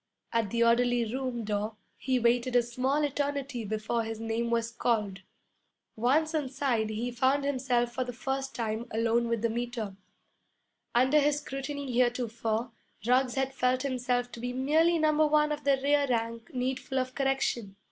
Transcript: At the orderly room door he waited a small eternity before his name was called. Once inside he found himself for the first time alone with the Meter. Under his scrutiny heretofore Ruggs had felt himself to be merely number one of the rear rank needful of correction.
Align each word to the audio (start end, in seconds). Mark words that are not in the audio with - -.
At 0.33 0.49
the 0.49 0.63
orderly 0.63 1.13
room 1.13 1.43
door 1.43 1.75
he 1.95 2.17
waited 2.17 2.55
a 2.55 2.63
small 2.63 3.03
eternity 3.03 3.63
before 3.63 4.01
his 4.01 4.19
name 4.19 4.49
was 4.49 4.71
called. 4.71 5.19
Once 5.95 6.33
inside 6.33 6.89
he 6.89 7.11
found 7.11 7.43
himself 7.43 7.91
for 7.93 8.03
the 8.03 8.11
first 8.11 8.55
time 8.55 8.87
alone 8.89 9.27
with 9.27 9.43
the 9.43 9.49
Meter. 9.51 9.95
Under 10.95 11.19
his 11.19 11.37
scrutiny 11.37 11.91
heretofore 11.93 12.71
Ruggs 13.05 13.35
had 13.35 13.53
felt 13.53 13.83
himself 13.83 14.31
to 14.31 14.39
be 14.39 14.53
merely 14.53 14.97
number 14.97 15.27
one 15.27 15.51
of 15.51 15.65
the 15.65 15.79
rear 15.83 16.07
rank 16.09 16.51
needful 16.51 16.97
of 16.97 17.13
correction. 17.13 17.75